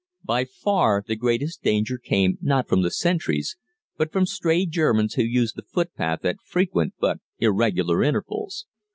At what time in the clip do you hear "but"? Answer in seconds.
3.97-4.11, 6.99-7.19